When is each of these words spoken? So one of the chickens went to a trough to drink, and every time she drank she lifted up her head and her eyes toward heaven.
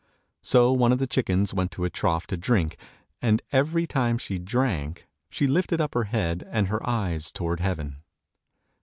So 0.41 0.71
one 0.71 0.91
of 0.91 0.97
the 0.97 1.05
chickens 1.05 1.53
went 1.53 1.69
to 1.73 1.85
a 1.85 1.89
trough 1.91 2.25
to 2.25 2.35
drink, 2.35 2.75
and 3.21 3.39
every 3.51 3.85
time 3.85 4.17
she 4.17 4.39
drank 4.39 5.07
she 5.29 5.45
lifted 5.45 5.79
up 5.79 5.93
her 5.93 6.05
head 6.05 6.43
and 6.51 6.69
her 6.69 6.81
eyes 6.89 7.31
toward 7.31 7.59
heaven. 7.59 7.97